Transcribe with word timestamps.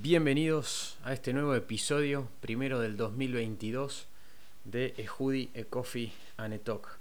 Bienvenidos 0.00 0.98
a 1.04 1.12
este 1.12 1.32
nuevo 1.32 1.54
episodio, 1.54 2.26
primero 2.40 2.80
del 2.80 2.96
2022, 2.96 4.08
de 4.64 4.92
Ejudi 4.96 5.50
e 5.54 5.66
Coffee 5.66 6.12
and 6.36 6.58
Talk. 6.64 6.98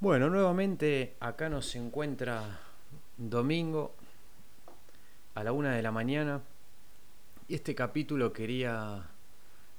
Bueno, 0.00 0.28
nuevamente 0.28 1.14
acá 1.20 1.48
nos 1.48 1.76
encuentra 1.76 2.58
domingo 3.16 3.94
a 5.36 5.44
la 5.44 5.52
una 5.52 5.76
de 5.76 5.82
la 5.82 5.92
mañana. 5.92 6.42
Y 7.46 7.54
este 7.54 7.76
capítulo 7.76 8.32
quería 8.32 9.08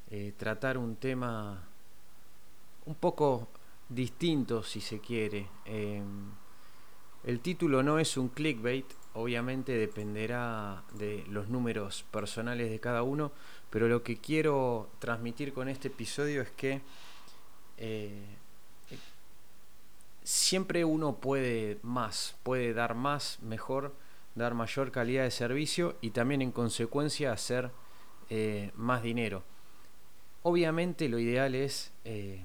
eh, 0.09 0.33
tratar 0.37 0.77
un 0.77 0.95
tema 0.95 1.67
un 2.85 2.95
poco 2.95 3.49
distinto, 3.89 4.63
si 4.63 4.79
se 4.79 5.01
quiere. 5.01 5.49
Em, 5.65 6.31
el 7.25 7.41
título 7.41 7.83
no 7.83 7.99
es 7.99 8.15
un 8.15 8.29
clickbait, 8.29 8.85
obviamente 9.13 9.77
dependerá 9.77 10.83
de 10.93 11.23
los 11.29 11.49
números 11.49 12.03
personales 12.11 12.69
de 12.69 12.79
cada 12.79 13.03
uno, 13.03 13.31
pero 13.69 13.87
lo 13.87 14.03
que 14.03 14.17
quiero 14.17 14.89
transmitir 14.99 15.53
con 15.53 15.69
este 15.69 15.87
episodio 15.89 16.41
es 16.41 16.51
que 16.51 16.81
eh, 17.77 18.25
siempre 20.23 20.85
uno 20.85 21.15
puede 21.15 21.79
más, 21.83 22.35
puede 22.43 22.73
dar 22.73 22.95
más, 22.95 23.39
mejor, 23.41 23.93
dar 24.35 24.55
mayor 24.55 24.91
calidad 24.91 25.23
de 25.23 25.31
servicio 25.31 25.95
y 26.01 26.11
también 26.11 26.41
en 26.41 26.51
consecuencia 26.51 27.31
hacer 27.31 27.71
eh, 28.29 28.71
más 28.75 29.03
dinero. 29.03 29.43
Obviamente 30.41 31.07
lo 31.07 31.19
ideal 31.19 31.55
es 31.55 31.91
eh, 32.03 32.43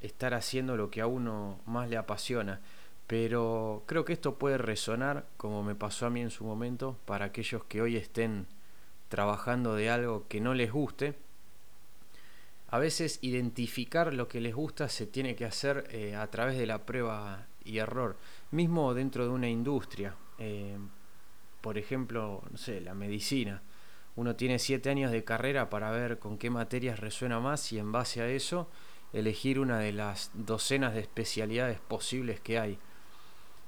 estar 0.00 0.34
haciendo 0.34 0.76
lo 0.76 0.90
que 0.90 1.00
a 1.00 1.06
uno 1.06 1.58
más 1.64 1.88
le 1.88 1.96
apasiona 1.96 2.60
pero 3.06 3.84
creo 3.86 4.04
que 4.04 4.12
esto 4.12 4.38
puede 4.38 4.58
resonar, 4.58 5.26
como 5.36 5.62
me 5.62 5.74
pasó 5.74 6.06
a 6.06 6.10
mí 6.10 6.20
en 6.20 6.30
su 6.30 6.44
momento, 6.44 6.98
para 7.04 7.26
aquellos 7.26 7.64
que 7.64 7.80
hoy 7.80 7.96
estén 7.96 8.46
trabajando 9.08 9.74
de 9.74 9.90
algo 9.90 10.26
que 10.28 10.40
no 10.40 10.54
les 10.54 10.72
guste. 10.72 11.14
A 12.68 12.78
veces 12.78 13.20
identificar 13.22 14.12
lo 14.12 14.26
que 14.26 14.40
les 14.40 14.54
gusta 14.54 14.88
se 14.88 15.06
tiene 15.06 15.36
que 15.36 15.44
hacer 15.44 15.86
eh, 15.90 16.16
a 16.16 16.26
través 16.30 16.58
de 16.58 16.66
la 16.66 16.84
prueba 16.84 17.46
y 17.64 17.78
error, 17.78 18.16
mismo 18.50 18.92
dentro 18.92 19.24
de 19.24 19.30
una 19.30 19.48
industria. 19.48 20.16
Eh, 20.38 20.76
por 21.60 21.78
ejemplo, 21.78 22.42
no 22.50 22.58
sé, 22.58 22.80
la 22.80 22.94
medicina. 22.94 23.62
Uno 24.16 24.34
tiene 24.34 24.58
siete 24.58 24.90
años 24.90 25.12
de 25.12 25.24
carrera 25.24 25.70
para 25.70 25.90
ver 25.90 26.18
con 26.18 26.38
qué 26.38 26.50
materias 26.50 26.98
resuena 26.98 27.38
más 27.38 27.72
y 27.72 27.78
en 27.78 27.92
base 27.92 28.20
a 28.22 28.28
eso 28.28 28.68
elegir 29.12 29.60
una 29.60 29.78
de 29.78 29.92
las 29.92 30.30
docenas 30.34 30.94
de 30.94 31.00
especialidades 31.00 31.78
posibles 31.80 32.40
que 32.40 32.58
hay. 32.58 32.78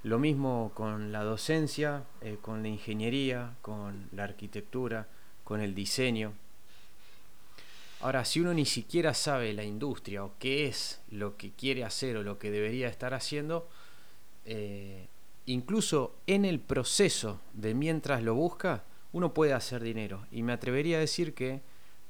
Lo 0.05 0.19
mismo 0.19 0.71
con 0.75 1.11
la 1.11 1.25
docencia, 1.25 2.05
eh, 2.21 2.39
con 2.41 2.63
la 2.63 2.69
ingeniería, 2.69 3.57
con 3.63 4.09
la 4.13 4.25
arquitectura, 4.25 5.09
con 5.43 5.61
el 5.61 5.75
diseño. 5.75 6.35
Ahora, 8.01 8.25
si 8.25 8.39
uno 8.39 8.55
ni 8.55 8.65
siquiera 8.65 9.13
sabe 9.13 9.53
la 9.53 9.65
industria 9.65 10.25
o 10.25 10.35
qué 10.39 10.67
es 10.69 11.01
lo 11.11 11.37
que 11.37 11.51
quiere 11.51 11.85
hacer 11.85 12.17
o 12.17 12.23
lo 12.23 12.39
que 12.39 12.53
debería 12.53 12.87
estar 12.89 13.13
haciendo, 13.13 13.69
eh, 14.45 15.09
incluso 15.47 16.15
en 16.29 16.45
el 16.45 16.61
proceso 16.61 17.41
de 17.55 17.75
mientras 17.75 18.23
lo 18.23 18.37
busca, 18.37 18.85
uno 19.13 19.35
puede 19.35 19.53
hacer 19.53 19.83
dinero. 19.83 20.27
Y 20.31 20.45
me 20.45 20.53
atrevería 20.53 20.99
a 20.99 21.01
decir 21.01 21.35
que 21.35 21.61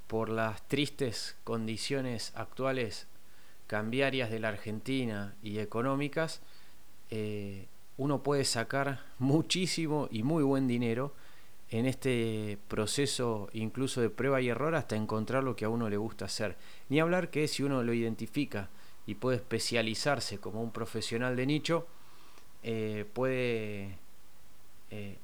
por 0.08 0.28
las 0.28 0.66
tristes 0.68 1.36
condiciones 1.42 2.32
actuales 2.34 3.06
cambiarias 3.66 4.30
de 4.30 4.40
la 4.40 4.48
Argentina 4.48 5.34
y 5.42 5.58
económicas, 5.58 6.42
eh, 7.10 7.66
uno 7.98 8.22
puede 8.22 8.44
sacar 8.44 9.04
muchísimo 9.18 10.08
y 10.10 10.22
muy 10.22 10.44
buen 10.44 10.66
dinero 10.66 11.12
en 11.70 11.84
este 11.84 12.58
proceso 12.68 13.50
incluso 13.52 14.00
de 14.00 14.08
prueba 14.08 14.40
y 14.40 14.48
error 14.48 14.74
hasta 14.74 14.96
encontrar 14.96 15.44
lo 15.44 15.56
que 15.56 15.66
a 15.66 15.68
uno 15.68 15.90
le 15.90 15.96
gusta 15.96 16.24
hacer. 16.24 16.56
Ni 16.88 17.00
hablar 17.00 17.30
que 17.30 17.46
si 17.48 17.62
uno 17.62 17.82
lo 17.82 17.92
identifica 17.92 18.70
y 19.04 19.16
puede 19.16 19.36
especializarse 19.38 20.38
como 20.38 20.62
un 20.62 20.70
profesional 20.70 21.36
de 21.36 21.46
nicho, 21.46 21.86
eh, 22.62 23.04
puede 23.12 23.98
eh, 24.90 25.18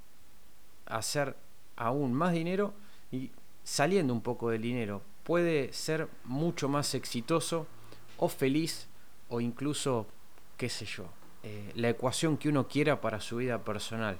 hacer 0.86 1.36
aún 1.76 2.12
más 2.12 2.32
dinero 2.32 2.74
y 3.10 3.30
saliendo 3.62 4.12
un 4.12 4.20
poco 4.20 4.50
del 4.50 4.62
dinero, 4.62 5.00
puede 5.22 5.72
ser 5.72 6.08
mucho 6.24 6.68
más 6.68 6.94
exitoso 6.94 7.66
o 8.18 8.28
feliz 8.28 8.88
o 9.28 9.40
incluso, 9.40 10.06
qué 10.58 10.68
sé 10.68 10.84
yo, 10.84 11.06
eh, 11.46 11.72
la 11.74 11.90
ecuación 11.90 12.38
que 12.38 12.48
uno 12.48 12.68
quiera 12.68 13.02
para 13.02 13.20
su 13.20 13.36
vida 13.36 13.62
personal. 13.62 14.18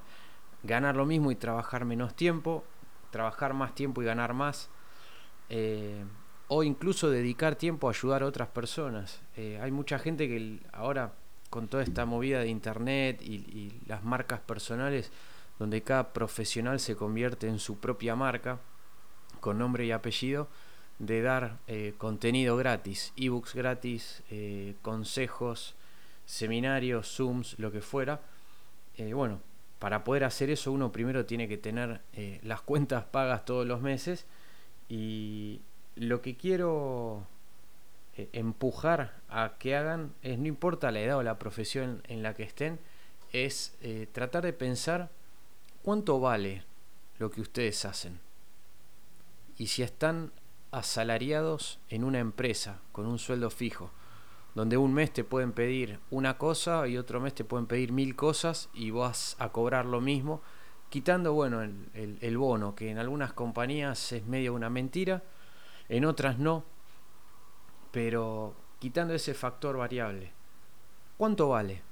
Ganar 0.63 0.95
lo 0.95 1.07
mismo 1.07 1.33
y 1.33 1.37
trabajar 1.37 1.87
menos 1.87 2.15
tiempo, 2.15 2.65
trabajar 3.11 3.55
más 3.55 3.75
tiempo 3.75 4.03
y 4.03 4.05
ganar 4.05 4.35
más, 4.35 4.69
eh, 5.49 6.05
o 6.49 6.63
incluso 6.63 7.09
dedicar 7.09 7.57
tiempo 7.57 7.89
a 7.89 7.93
ayudar 7.93 8.23
a 8.23 8.27
otras 8.27 8.49
personas. 8.49 9.23
Eh, 9.37 9.59
hay 9.63 9.71
mucha 9.71 9.99
gente 9.99 10.29
que 10.29 10.59
ahora, 10.73 11.15
con 11.49 11.67
toda 11.69 11.83
esta 11.83 12.05
movida 12.05 12.41
de 12.41 12.49
internet 12.49 13.23
y, 13.23 13.37
y 13.37 13.81
las 13.87 14.05
marcas 14.05 14.41
personales, 14.41 15.11
donde 15.59 15.83
cada 15.83 16.13
profesional 16.13 16.79
se 16.79 16.95
convierte 16.95 17.49
en 17.49 17.59
su 17.59 17.79
propia 17.79 18.15
marca, 18.17 18.59
con 19.41 19.57
nombre 19.57 19.87
y 19.87 19.93
apellido, 19.93 20.49
de 20.99 21.23
dar 21.23 21.59
contenido 21.99 22.57
gratis, 22.57 23.13
ebooks 23.17 23.55
gratis, 23.55 24.23
consejos, 24.83 25.75
seminarios, 26.27 27.17
Zooms, 27.17 27.59
lo 27.59 27.71
que 27.71 27.81
fuera. 27.81 28.21
Eh, 28.97 29.13
bueno, 29.13 29.41
para 29.79 30.05
poder 30.05 30.25
hacer 30.25 30.51
eso 30.51 30.73
uno 30.73 30.93
primero 30.93 31.27
tiene 31.27 31.49
que 31.49 31.59
tener 31.59 32.01
eh, 32.13 32.41
las 32.43 32.61
cuentas 32.63 33.05
pagas 33.05 33.45
todos 33.45 33.67
los 33.67 33.81
meses 33.81 34.27
y 34.89 35.61
lo 35.97 36.23
que 36.23 36.37
quiero 36.37 37.27
eh, 38.17 38.29
empujar 38.33 39.21
a 39.29 39.55
que 39.59 39.77
hagan 39.77 40.15
es, 40.23 40.39
no 40.39 40.47
importa 40.47 40.91
la 40.91 41.01
edad 41.01 41.19
o 41.19 41.23
la 41.23 41.39
profesión 41.39 42.03
en 42.09 42.23
la 42.23 42.35
que 42.35 42.45
estén, 42.45 42.79
es 43.33 43.77
tratar 44.13 44.45
de 44.45 44.53
pensar 44.53 45.11
cuánto 45.83 46.21
vale 46.21 46.63
lo 47.19 47.33
que 47.33 47.41
ustedes 47.41 47.85
hacen. 47.85 48.21
Y 49.59 49.67
si 49.67 49.83
están 49.83 50.31
asalariados 50.71 51.81
en 51.89 52.05
una 52.05 52.21
empresa 52.21 52.81
con 52.93 53.07
un 53.07 53.19
sueldo 53.19 53.51
fijo, 53.51 53.91
donde 54.55 54.77
un 54.77 54.95
mes 54.95 55.13
te 55.13 55.25
pueden 55.25 55.53
pedir 55.53 55.99
una 56.11 56.39
cosa 56.39 56.87
y 56.87 56.97
otro 56.97 57.21
mes 57.21 57.35
te 57.35 57.45
pueden 57.45 57.67
pedir 57.67 57.93
mil 57.93 58.15
cosas 58.15 58.71
y 58.73 58.91
vas 58.91 59.37
a 59.39 59.51
cobrar 59.51 59.85
lo 59.85 60.01
mismo, 60.01 60.43
quitando, 60.91 61.33
bueno, 61.33 61.61
el, 61.61 62.39
bono, 62.39 62.75
que 62.77 62.91
en 62.91 62.99
algunas 62.99 63.33
compañías 63.33 64.13
es 64.13 64.25
medio 64.27 64.55
una 64.55 64.71
mentira, 64.71 65.25
en 65.89 66.05
otras 66.05 66.39
no, 66.39 66.65
pero 67.91 68.55
quitando 68.79 69.13
ese 69.13 69.35
factor 69.35 69.77
variable, 69.77 70.33
¿cuánto 71.17 71.49
vale? 71.49 71.83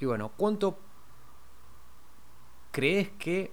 Y 0.00 0.06
bueno, 0.06 0.32
¿cuánto 0.36 0.80
crees 2.72 3.10
que 3.10 3.52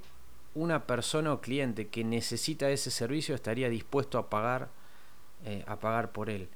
una 0.55 0.88
persona 0.88 1.33
o 1.33 1.39
cliente 1.39 1.88
que 1.88 2.03
necesita 2.03 2.69
ese 2.69 2.89
servicio 2.89 3.35
estaría 3.35 3.69
dispuesto 3.69 4.17
a 4.17 4.29
pagar, 4.29 4.69
eh, 5.45 5.63
a 5.67 5.79
pagar 5.79 6.11
por 6.11 6.31
él? 6.31 6.49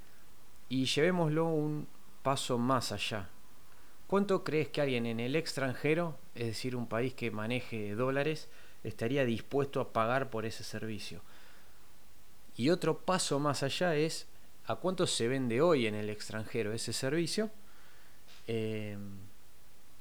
Y 0.69 0.85
llevémoslo 0.85 1.45
un 1.45 1.87
paso 2.23 2.57
más 2.57 2.91
allá. 2.91 3.29
¿Cuánto 4.07 4.43
crees 4.43 4.69
que 4.69 4.81
alguien 4.81 5.05
en 5.05 5.19
el 5.19 5.35
extranjero, 5.35 6.17
es 6.35 6.47
decir, 6.47 6.75
un 6.75 6.87
país 6.87 7.13
que 7.13 7.31
maneje 7.31 7.95
dólares, 7.95 8.49
estaría 8.83 9.25
dispuesto 9.25 9.81
a 9.81 9.91
pagar 9.91 10.29
por 10.29 10.45
ese 10.45 10.63
servicio? 10.63 11.21
Y 12.55 12.69
otro 12.69 12.99
paso 12.99 13.39
más 13.39 13.63
allá 13.63 13.95
es 13.95 14.27
a 14.65 14.75
cuánto 14.75 15.07
se 15.07 15.27
vende 15.27 15.61
hoy 15.61 15.87
en 15.87 15.95
el 15.95 16.09
extranjero 16.09 16.73
ese 16.73 16.91
servicio 16.91 17.49
eh, 18.47 18.97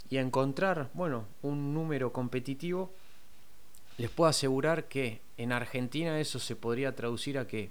y 0.09 0.17
encontrar, 0.19 0.91
bueno, 0.95 1.27
un 1.43 1.75
número 1.75 2.13
competitivo. 2.13 2.93
Les 3.99 4.11
puedo 4.11 4.29
asegurar 4.29 4.85
que 4.89 5.21
en 5.37 5.53
Argentina 5.53 6.19
eso 6.21 6.39
se 6.39 6.57
podría 6.57 6.95
traducir 6.95 7.39
a 7.39 7.47
que 7.47 7.71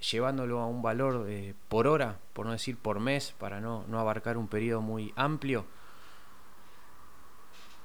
llevándolo 0.00 0.60
a 0.60 0.66
un 0.66 0.82
valor 0.82 1.26
eh, 1.28 1.54
por 1.68 1.86
hora, 1.86 2.18
por 2.32 2.46
no 2.46 2.52
decir 2.52 2.76
por 2.76 3.00
mes, 3.00 3.34
para 3.38 3.60
no, 3.60 3.84
abarcar 3.98 4.36
un 4.36 4.48
periodo 4.48 4.80
muy 4.80 5.12
amplio, 5.16 5.66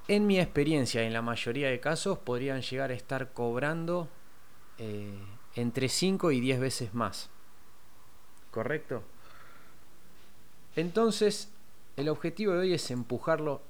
en 0.07 0.27
mi 0.27 0.39
experiencia, 0.39 1.04
en 1.04 1.13
la 1.13 1.21
mayoría 1.21 1.69
de 1.69 1.80
casos, 1.80 2.19
podrían 2.19 2.62
llegar 2.62 2.92
a 2.92 2.94
estar 2.94 3.31
cobrando 3.31 4.10
eh, 4.77 5.18
entre 5.56 5.88
5 5.88 6.31
y 6.31 6.42
10 6.42 6.60
veces 6.60 6.94
más. 6.94 7.30
¿Correcto? 8.51 9.01
Entonces, 10.75 11.50
el 11.95 12.09
objetivo 12.09 12.54
de 12.54 12.59
hoy 12.59 12.74
es 12.74 12.92
empujarlo, 12.92 13.62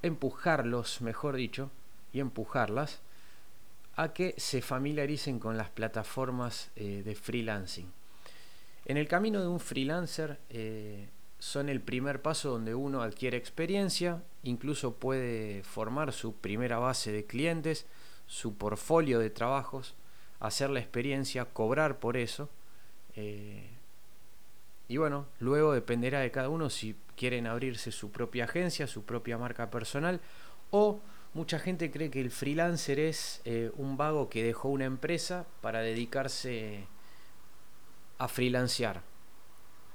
empujarlos, 0.00 1.02
mejor 1.02 1.36
dicho, 1.36 1.70
y 2.12 2.20
empujarlas 2.20 3.00
a 3.96 4.12
que 4.12 4.34
se 4.36 4.60
familiaricen 4.60 5.38
con 5.38 5.56
las 5.56 5.70
plataformas 5.70 6.70
eh, 6.76 7.02
de 7.04 7.14
freelancing. 7.14 7.90
En 8.86 8.96
el 8.96 9.08
camino 9.08 9.40
de 9.40 9.48
un 9.48 9.60
freelancer 9.60 10.38
eh, 10.50 11.08
son 11.38 11.68
el 11.68 11.80
primer 11.80 12.20
paso 12.22 12.50
donde 12.50 12.74
uno 12.74 13.02
adquiere 13.02 13.36
experiencia, 13.36 14.22
incluso 14.42 14.94
puede 14.96 15.62
formar 15.62 16.12
su 16.12 16.34
primera 16.34 16.78
base 16.78 17.12
de 17.12 17.24
clientes, 17.24 17.86
su 18.26 18.56
portfolio 18.56 19.18
de 19.18 19.30
trabajos, 19.30 19.94
hacer 20.40 20.70
la 20.70 20.80
experiencia, 20.80 21.46
cobrar 21.46 21.98
por 21.98 22.16
eso. 22.16 22.50
Eh, 23.16 23.70
y 24.88 24.96
bueno, 24.98 25.26
luego 25.38 25.72
dependerá 25.72 26.20
de 26.20 26.30
cada 26.30 26.50
uno 26.50 26.68
si 26.68 26.96
quieren 27.16 27.46
abrirse 27.46 27.90
su 27.90 28.10
propia 28.10 28.44
agencia, 28.44 28.86
su 28.86 29.04
propia 29.04 29.38
marca 29.38 29.70
personal 29.70 30.20
o 30.70 31.00
mucha 31.34 31.58
gente 31.58 31.90
cree 31.90 32.10
que 32.10 32.20
el 32.20 32.30
freelancer 32.30 33.00
es 33.00 33.40
eh, 33.44 33.70
un 33.76 33.96
vago 33.96 34.30
que 34.30 34.44
dejó 34.44 34.68
una 34.68 34.84
empresa 34.84 35.44
para 35.60 35.80
dedicarse 35.80 36.86
a 38.18 38.28
freelancear. 38.28 39.02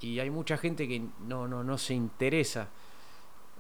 Y 0.02 0.20
hay 0.20 0.30
mucha 0.30 0.58
gente 0.58 0.88
que 0.88 1.02
no, 1.22 1.48
no, 1.48 1.64
no 1.64 1.78
se 1.78 1.94
interesa 1.94 2.68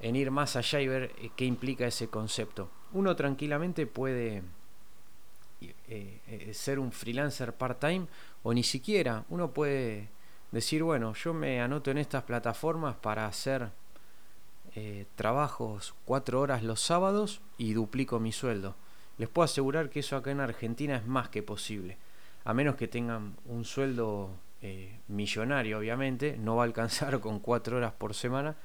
en 0.01 0.15
ir 0.15 0.29
más 0.31 0.55
allá 0.55 0.81
y 0.81 0.87
ver 0.87 1.15
eh, 1.17 1.31
qué 1.35 1.45
implica 1.45 1.87
ese 1.87 2.09
concepto. 2.09 2.69
Uno 2.91 3.15
tranquilamente 3.15 3.87
puede 3.87 4.43
eh, 5.87 6.51
ser 6.53 6.79
un 6.79 6.91
freelancer 6.91 7.53
part-time 7.53 8.07
o 8.43 8.53
ni 8.53 8.63
siquiera. 8.63 9.25
Uno 9.29 9.51
puede 9.51 10.09
decir, 10.51 10.83
bueno, 10.83 11.13
yo 11.13 11.33
me 11.33 11.61
anoto 11.61 11.91
en 11.91 11.97
estas 11.99 12.23
plataformas 12.23 12.95
para 12.97 13.25
hacer 13.25 13.69
eh, 14.81 15.05
trabajos 15.17 15.93
cuatro 16.05 16.39
horas 16.39 16.63
los 16.63 16.79
sábados 16.79 17.41
y 17.57 17.73
duplico 17.73 18.17
mi 18.21 18.31
sueldo. 18.31 18.75
Les 19.17 19.27
puedo 19.27 19.43
asegurar 19.43 19.89
que 19.89 19.99
eso 19.99 20.15
acá 20.15 20.31
en 20.31 20.39
Argentina 20.39 20.95
es 20.95 21.05
más 21.05 21.27
que 21.27 21.43
posible. 21.43 21.97
A 22.45 22.53
menos 22.53 22.77
que 22.77 22.87
tengan 22.87 23.35
un 23.43 23.65
sueldo 23.65 24.29
eh, 24.61 24.97
millonario, 25.09 25.79
obviamente, 25.79 26.37
no 26.37 26.55
va 26.55 26.63
a 26.63 26.65
alcanzar 26.65 27.19
con 27.25 27.41
cuatro 27.41 27.75
horas 27.75 27.91
por 27.91 28.13
semana, 28.13 28.55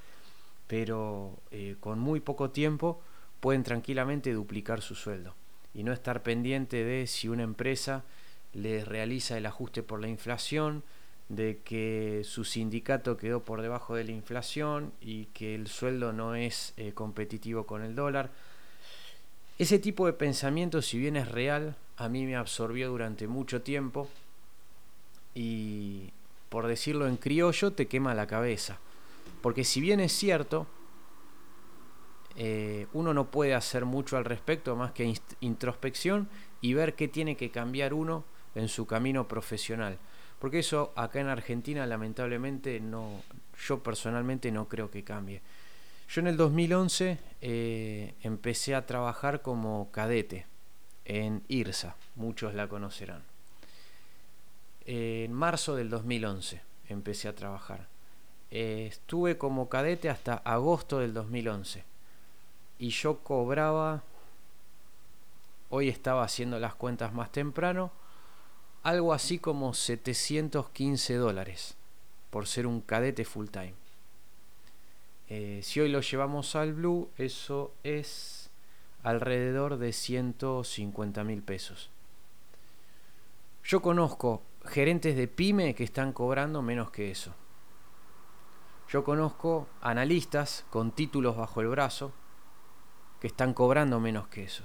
pero 0.69 1.37
eh, 1.51 1.75
con 1.81 1.99
muy 1.99 2.21
poco 2.21 2.51
tiempo 2.51 3.01
pueden 3.41 3.65
tranquilamente 3.65 4.33
duplicar 4.33 4.83
su 4.83 4.95
sueldo 4.95 5.35
y 5.75 5.83
no 5.83 5.93
estar 5.93 6.23
pendiente 6.23 6.85
de 6.85 7.09
si 7.09 7.27
una 7.27 7.43
empresa 7.43 8.05
les 8.53 8.87
realiza 8.87 9.37
el 9.37 9.47
ajuste 9.47 9.83
por 9.83 10.01
la 10.01 10.07
inflación, 10.07 10.85
de 11.29 11.61
que 11.65 12.23
su 12.25 12.45
sindicato 12.45 13.17
quedó 13.17 13.43
por 13.43 13.63
debajo 13.63 13.95
de 13.95 14.05
la 14.05 14.13
inflación 14.13 14.93
y 15.01 15.27
que 15.27 15.55
el 15.55 15.69
sueldo 15.69 16.13
no 16.13 16.35
es 16.35 16.75
eh, 16.77 16.93
competitivo 16.93 17.65
con 17.65 17.83
el 17.83 17.95
dólar. 17.95 18.31
Ese 19.59 19.79
tipo 19.79 20.07
de 20.07 20.13
pensamiento, 20.13 20.83
si 20.83 20.99
bien 20.99 21.17
es 21.17 21.31
real, 21.31 21.77
a 21.97 22.09
mí 22.09 22.27
me 22.27 22.37
absorbió 22.37 22.91
durante 22.91 23.29
mucho 23.29 23.63
tiempo 23.63 24.09
y, 25.35 26.11
por 26.49 26.67
decirlo 26.67 27.07
en 27.07 27.17
criollo, 27.17 27.73
te 27.73 27.87
quema 27.87 28.15
la 28.15 28.27
cabeza. 28.27 28.79
Porque 29.41 29.65
si 29.65 29.81
bien 29.81 30.01
es 30.01 30.13
cierto, 30.13 30.67
eh, 32.37 32.87
uno 32.93 33.15
no 33.15 33.31
puede 33.31 33.55
hacer 33.55 33.85
mucho 33.85 34.17
al 34.17 34.25
respecto 34.25 34.75
más 34.75 34.93
que 34.93 35.15
introspección 35.41 36.29
y 36.61 36.75
ver 36.75 36.95
qué 36.95 37.09
tiene 37.09 37.37
que 37.37 37.51
cambiar 37.51 37.95
uno 37.95 38.25
en 38.55 38.69
su 38.69 38.87
camino 38.87 39.29
profesional. 39.29 39.99
Porque 40.45 40.59
eso 40.59 40.93
acá 40.95 41.21
en 41.21 41.29
Argentina 41.29 41.87
lamentablemente 41.87 42.79
no, 42.79 43.23
yo 43.67 43.83
personalmente 43.83 44.53
no 44.53 44.69
creo 44.69 44.91
que 44.91 45.03
cambie. 45.03 45.41
Yo 46.07 46.21
en 46.21 46.27
el 46.27 46.37
2011 46.37 47.19
eh, 47.41 48.15
empecé 48.21 48.75
a 48.75 48.85
trabajar 48.85 49.41
como 49.41 49.91
cadete 49.91 50.45
en 51.07 51.43
IRSA, 51.49 51.97
muchos 52.17 52.53
la 52.53 52.69
conocerán. 52.69 53.23
en 54.85 55.33
marzo 55.33 55.77
del 55.77 55.89
2011 55.89 56.61
empecé 56.91 57.29
a 57.29 57.35
trabajar. 57.35 57.87
Eh, 58.51 58.89
estuve 58.91 59.39
como 59.39 59.71
cadete 59.71 60.11
hasta 60.11 60.35
agosto 60.35 60.99
del 60.99 61.15
2011 61.15 61.85
y 62.79 62.91
yo 62.91 63.21
cobraba, 63.21 64.03
hoy 65.71 65.89
estaba 65.89 66.23
haciendo 66.23 66.59
las 66.59 66.75
cuentas 66.75 67.15
más 67.15 67.33
temprano, 67.33 67.93
algo 68.85 69.15
así 69.15 69.39
como 69.39 69.73
715 69.75 71.15
dólares 71.15 71.75
por 72.31 72.47
ser 72.47 72.67
un 72.67 72.81
cadete 72.81 73.25
full 73.25 73.49
time. 73.49 73.75
Eh, 75.29 75.61
si 75.63 75.81
hoy 75.81 75.89
lo 75.89 76.01
llevamos 76.01 76.55
al 76.55 76.75
blue, 76.75 77.09
eso 77.17 77.73
es 77.83 78.51
alrededor 79.03 79.79
de 79.79 79.93
150 79.93 81.25
mil 81.25 81.43
pesos. 81.43 81.91
Yo 83.65 83.81
conozco 83.81 84.43
gerentes 84.67 85.17
de 85.17 85.29
pyme 85.29 85.75
que 85.75 85.85
están 85.85 86.13
cobrando 86.13 86.61
menos 86.61 86.91
que 86.91 87.11
eso. 87.11 87.33
Yo 88.91 89.03
conozco 89.03 89.67
analistas 89.81 90.67
con 90.69 90.93
títulos 90.93 91.39
bajo 91.39 91.63
el 91.63 91.69
brazo 91.69 92.13
que 93.19 93.29
están 93.29 93.55
cobrando 93.55 93.99
menos 93.99 94.29
que 94.29 94.45
eso. 94.45 94.65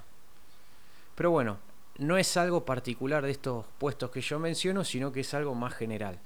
Pero 1.15 1.31
bueno, 1.31 1.57
no 2.00 2.18
es 2.18 2.38
algo 2.38 2.66
particular 2.66 3.24
de 3.24 3.31
estos 3.31 3.66
puestos 3.78 4.10
que 4.10 4.22
yo 4.22 4.40
menciono, 4.40 4.84
sino 4.84 5.12
que 5.12 5.19
es 5.19 5.34
algo 5.34 5.54
más 5.54 5.74
general. 5.74 6.19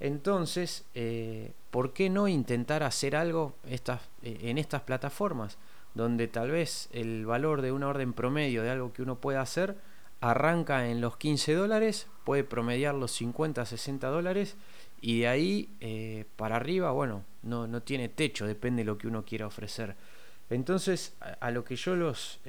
Entonces, 0.00 0.84
eh, 0.94 1.52
¿por 1.70 1.92
qué 1.92 2.10
no 2.10 2.28
intentar 2.28 2.82
hacer 2.82 3.16
algo 3.16 3.54
estas, 3.68 4.00
eh, 4.22 4.38
en 4.42 4.58
estas 4.58 4.82
plataformas? 4.82 5.56
Donde 5.94 6.28
tal 6.28 6.50
vez 6.50 6.88
el 6.92 7.24
valor 7.24 7.62
de 7.62 7.72
una 7.72 7.88
orden 7.88 8.12
promedio 8.12 8.62
de 8.62 8.70
algo 8.70 8.92
que 8.92 9.02
uno 9.02 9.16
pueda 9.16 9.40
hacer 9.40 9.76
arranca 10.20 10.88
en 10.88 11.00
los 11.00 11.16
15 11.16 11.54
dólares, 11.54 12.08
puede 12.24 12.42
promediar 12.42 12.94
los 12.94 13.12
50, 13.12 13.64
60 13.64 14.08
dólares 14.08 14.56
y 15.00 15.20
de 15.20 15.28
ahí 15.28 15.68
eh, 15.80 16.24
para 16.36 16.56
arriba, 16.56 16.90
bueno, 16.90 17.24
no, 17.42 17.66
no, 17.66 17.82
tiene 17.82 18.08
techo, 18.08 18.46
depende 18.46 18.80
de 18.80 18.86
lo 18.86 18.98
que 18.98 19.06
uno 19.06 19.24
quiera 19.24 19.46
ofrecer. 19.46 19.94
Entonces, 20.50 21.14
a, 21.40 21.50
lo 21.50 21.64
que 21.64 21.76
yo 21.76 21.96
los 21.96 22.40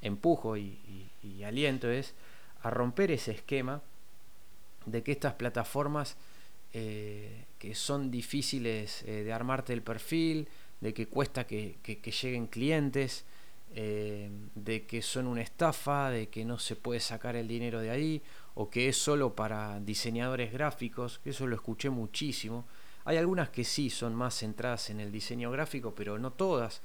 empujo 0.00 0.56
y, 0.56 1.09
aliento 1.44 1.90
es 1.90 2.14
a 2.62 2.70
romper 2.70 3.10
ese 3.10 3.32
esquema 3.32 3.82
de 4.86 5.02
que 5.02 5.12
estas 5.12 5.34
plataformas 5.34 6.16
eh, 6.72 7.46
que 7.58 7.74
son 7.74 8.10
difíciles 8.10 9.02
eh, 9.02 9.22
de 9.24 9.32
armarte 9.32 9.72
el 9.72 9.82
perfil, 9.82 10.48
de 10.80 10.94
que 10.94 11.08
cuesta 11.08 11.46
que, 11.46 11.76
lleguen 12.22 12.46
clientes, 12.46 13.24
eh, 13.74 14.30
de 14.54 14.86
que 14.86 15.02
son 15.02 15.26
una 15.26 15.42
estafa, 15.42 16.10
de 16.10 16.28
que 16.28 16.44
no 16.44 16.58
se 16.58 16.76
puede 16.76 17.00
sacar 17.00 17.36
el 17.36 17.48
dinero 17.48 17.80
de 17.80 17.90
ahí, 17.90 18.22
o 18.54 18.70
que 18.70 18.88
es 18.88 18.96
solo 18.96 19.34
para 19.34 19.78
diseñadores 19.80 20.52
gráficos, 20.52 21.20
eso 21.24 21.46
lo 21.46 21.54
escuché 21.54 21.90
muchísimo. 21.90 22.64
Hay 23.04 23.16
algunas 23.16 23.50
que 23.50 23.64
sí 23.64 23.90
son 23.90 24.14
más 24.14 24.38
centradas 24.38 24.90
en 24.90 25.00
el 25.00 25.12
diseño 25.12 25.50
gráfico, 25.50 25.94
pero 25.94 26.18
no 26.18 26.32
todas. 26.32 26.80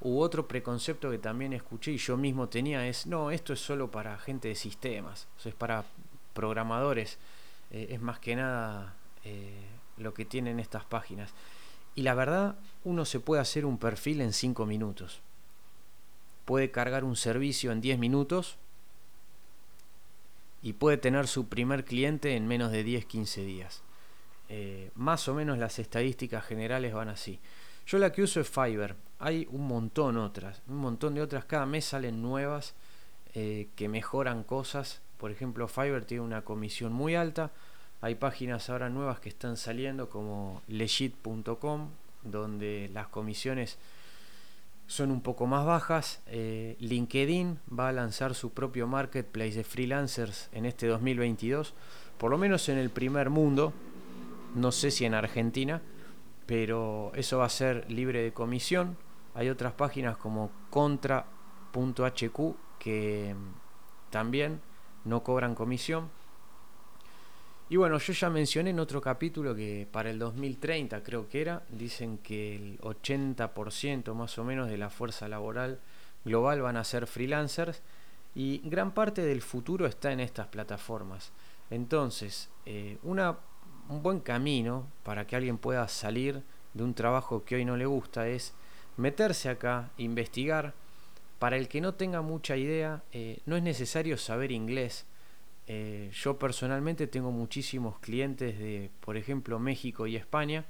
U 0.00 0.20
otro 0.20 0.46
preconcepto 0.46 1.10
que 1.10 1.18
también 1.18 1.52
escuché 1.52 1.92
y 1.92 1.98
yo 1.98 2.16
mismo 2.16 2.48
tenía 2.48 2.86
es, 2.86 3.06
no, 3.06 3.30
esto 3.30 3.52
es 3.52 3.60
solo 3.60 3.90
para 3.90 4.18
gente 4.18 4.48
de 4.48 4.54
sistemas, 4.54 5.26
es 5.44 5.54
para 5.54 5.84
programadores, 6.34 7.18
eh, 7.70 7.88
es 7.90 8.00
más 8.00 8.18
que 8.18 8.36
nada 8.36 8.94
eh, 9.24 9.66
lo 9.96 10.12
que 10.12 10.24
tienen 10.24 10.60
estas 10.60 10.84
páginas. 10.84 11.32
Y 11.94 12.02
la 12.02 12.14
verdad, 12.14 12.56
uno 12.84 13.06
se 13.06 13.20
puede 13.20 13.40
hacer 13.40 13.64
un 13.64 13.78
perfil 13.78 14.20
en 14.20 14.34
5 14.34 14.66
minutos. 14.66 15.20
Puede 16.44 16.70
cargar 16.70 17.02
un 17.02 17.16
servicio 17.16 17.72
en 17.72 17.80
10 17.80 17.98
minutos 17.98 18.58
y 20.62 20.74
puede 20.74 20.98
tener 20.98 21.26
su 21.26 21.48
primer 21.48 21.84
cliente 21.84 22.36
en 22.36 22.46
menos 22.46 22.70
de 22.70 22.84
10-15 22.84 23.44
días. 23.46 23.82
Eh, 24.48 24.90
más 24.94 25.26
o 25.28 25.34
menos 25.34 25.58
las 25.58 25.78
estadísticas 25.78 26.44
generales 26.44 26.92
van 26.92 27.08
así. 27.08 27.40
Yo 27.86 27.98
la 27.98 28.10
que 28.10 28.22
uso 28.22 28.40
es 28.40 28.48
Fiverr. 28.48 28.96
Hay 29.20 29.46
un 29.50 29.68
montón 29.68 30.16
otras, 30.16 30.60
un 30.68 30.78
montón 30.78 31.14
de 31.14 31.22
otras. 31.22 31.44
Cada 31.44 31.66
mes 31.66 31.84
salen 31.84 32.20
nuevas 32.20 32.74
eh, 33.32 33.68
que 33.76 33.88
mejoran 33.88 34.42
cosas. 34.42 35.00
Por 35.18 35.30
ejemplo, 35.30 35.68
Fiverr 35.68 36.04
tiene 36.04 36.24
una 36.24 36.42
comisión 36.42 36.92
muy 36.92 37.14
alta. 37.14 37.52
Hay 38.00 38.16
páginas 38.16 38.68
ahora 38.70 38.90
nuevas 38.90 39.20
que 39.20 39.28
están 39.28 39.56
saliendo 39.56 40.10
como 40.10 40.62
legit.com, 40.66 41.90
donde 42.24 42.90
las 42.92 43.06
comisiones 43.06 43.78
son 44.88 45.12
un 45.12 45.20
poco 45.20 45.46
más 45.46 45.64
bajas. 45.64 46.20
Eh, 46.26 46.76
LinkedIn 46.80 47.60
va 47.72 47.88
a 47.88 47.92
lanzar 47.92 48.34
su 48.34 48.50
propio 48.50 48.88
marketplace 48.88 49.54
de 49.54 49.64
freelancers 49.64 50.48
en 50.52 50.66
este 50.66 50.88
2022, 50.88 51.72
por 52.18 52.32
lo 52.32 52.38
menos 52.38 52.68
en 52.68 52.78
el 52.78 52.90
primer 52.90 53.30
mundo. 53.30 53.72
No 54.56 54.72
sé 54.72 54.90
si 54.90 55.04
en 55.04 55.14
Argentina 55.14 55.80
pero 56.46 57.12
eso 57.14 57.38
va 57.38 57.46
a 57.46 57.50
ser 57.50 57.90
libre 57.90 58.22
de 58.22 58.32
comisión. 58.32 58.96
Hay 59.34 59.50
otras 59.50 59.72
páginas 59.72 60.16
como 60.16 60.50
contra.hq 60.70 62.56
que 62.78 63.34
también 64.10 64.60
no 65.04 65.22
cobran 65.22 65.54
comisión. 65.54 66.08
Y 67.68 67.76
bueno, 67.76 67.98
yo 67.98 68.12
ya 68.12 68.30
mencioné 68.30 68.70
en 68.70 68.78
otro 68.78 69.00
capítulo 69.00 69.54
que 69.54 69.88
para 69.90 70.10
el 70.10 70.20
2030 70.20 71.02
creo 71.02 71.28
que 71.28 71.40
era, 71.40 71.64
dicen 71.68 72.18
que 72.18 72.54
el 72.54 72.78
80% 72.78 74.14
más 74.14 74.38
o 74.38 74.44
menos 74.44 74.70
de 74.70 74.76
la 74.76 74.88
fuerza 74.88 75.26
laboral 75.26 75.80
global 76.24 76.62
van 76.62 76.76
a 76.76 76.84
ser 76.84 77.08
freelancers 77.08 77.82
y 78.36 78.60
gran 78.64 78.92
parte 78.92 79.22
del 79.22 79.42
futuro 79.42 79.86
está 79.86 80.12
en 80.12 80.20
estas 80.20 80.46
plataformas. 80.46 81.32
Entonces, 81.70 82.50
eh, 82.66 82.98
una 83.02 83.36
un 83.88 84.02
buen 84.02 84.20
camino 84.20 84.86
para 85.02 85.26
que 85.26 85.36
alguien 85.36 85.58
pueda 85.58 85.86
salir 85.88 86.42
de 86.74 86.82
un 86.82 86.94
trabajo 86.94 87.44
que 87.44 87.56
hoy 87.56 87.64
no 87.64 87.76
le 87.76 87.86
gusta 87.86 88.28
es 88.28 88.52
meterse 88.96 89.48
acá, 89.48 89.90
investigar, 89.98 90.74
para 91.38 91.56
el 91.56 91.68
que 91.68 91.80
no 91.80 91.94
tenga 91.94 92.22
mucha 92.22 92.56
idea, 92.56 93.02
eh, 93.12 93.40
no 93.46 93.56
es 93.56 93.62
necesario 93.62 94.16
saber 94.16 94.52
inglés. 94.52 95.04
Eh, 95.66 96.10
yo 96.12 96.38
personalmente 96.38 97.06
tengo 97.06 97.30
muchísimos 97.30 97.98
clientes 97.98 98.58
de, 98.58 98.90
por 99.00 99.16
ejemplo, 99.16 99.58
México 99.58 100.06
y 100.06 100.16
España. 100.16 100.64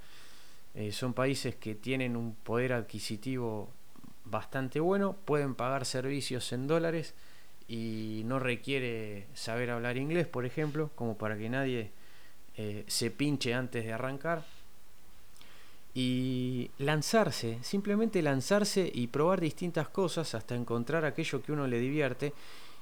Eh, 0.75 0.91
son 0.91 1.13
países 1.13 1.55
que 1.55 1.75
tienen 1.75 2.15
un 2.15 2.35
poder 2.35 2.73
adquisitivo 2.73 3.69
bastante 4.25 4.79
bueno, 4.79 5.15
pueden 5.25 5.55
pagar 5.55 5.85
servicios 5.85 6.51
en 6.51 6.67
dólares 6.67 7.15
y 7.67 8.23
no 8.25 8.39
requiere 8.39 9.27
saber 9.33 9.71
hablar 9.71 9.97
inglés, 9.97 10.27
por 10.27 10.45
ejemplo, 10.45 10.91
como 10.95 11.17
para 11.17 11.37
que 11.37 11.49
nadie 11.49 11.91
se 12.87 13.11
pinche 13.11 13.53
antes 13.53 13.85
de 13.85 13.93
arrancar 13.93 14.43
y 15.99 16.69
lanzarse, 16.77 17.57
simplemente 17.63 18.21
lanzarse 18.21 18.91
y 18.93 19.07
probar 19.07 19.41
distintas 19.41 19.89
cosas 19.89 20.35
hasta 20.35 20.53
encontrar 20.53 21.05
aquello 21.05 21.41
que 21.41 21.51
uno 21.51 21.65
le 21.65 21.79
divierte. 21.79 22.33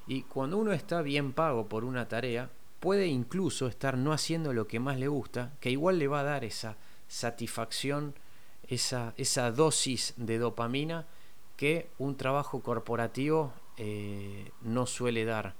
Y 0.06 0.24
cuando 0.24 0.58
uno 0.58 0.72
está 0.72 1.00
bien 1.00 1.32
pago 1.32 1.66
por 1.66 1.84
una 1.84 2.08
tarea, 2.08 2.50
puede 2.78 3.06
incluso 3.06 3.68
estar 3.68 3.96
no 3.96 4.12
haciendo 4.12 4.52
lo 4.52 4.68
que 4.68 4.80
más 4.80 4.98
le 4.98 5.08
gusta, 5.08 5.52
que 5.60 5.70
igual 5.70 5.98
le 5.98 6.08
va 6.08 6.20
a 6.20 6.24
dar 6.24 6.44
esa 6.44 6.76
satisfacción, 7.08 8.14
esa, 8.68 9.14
esa 9.16 9.50
dosis 9.50 10.12
de 10.18 10.36
dopamina 10.36 11.06
que 11.56 11.88
un 11.96 12.18
trabajo 12.18 12.60
corporativo 12.60 13.54
eh, 13.78 14.50
no 14.60 14.84
suele 14.84 15.24
dar. 15.24 15.54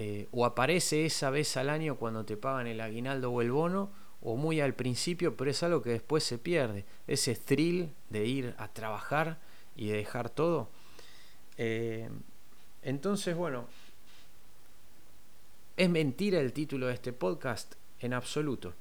Eh, 0.00 0.28
o 0.30 0.46
aparece 0.46 1.06
esa 1.06 1.30
vez 1.30 1.56
al 1.56 1.68
año 1.68 1.96
cuando 1.96 2.24
te 2.24 2.36
pagan 2.36 2.68
el 2.68 2.80
aguinaldo 2.80 3.32
o 3.32 3.42
el 3.42 3.50
bono, 3.50 3.90
o 4.22 4.36
muy 4.36 4.60
al 4.60 4.74
principio, 4.74 5.36
pero 5.36 5.50
es 5.50 5.62
algo 5.62 5.82
que 5.82 5.90
después 5.90 6.24
se 6.24 6.38
pierde. 6.38 6.84
Ese 7.06 7.34
thrill 7.34 7.90
de 8.10 8.26
ir 8.26 8.54
a 8.58 8.68
trabajar 8.68 9.38
y 9.76 9.88
de 9.88 9.96
dejar 9.96 10.30
todo. 10.30 10.68
Eh, 11.56 12.08
entonces, 12.82 13.36
bueno, 13.36 13.66
¿es 15.76 15.90
mentira 15.90 16.40
el 16.40 16.52
título 16.52 16.86
de 16.86 16.94
este 16.94 17.12
podcast? 17.12 17.74
En 18.00 18.12
absoluto. 18.12 18.74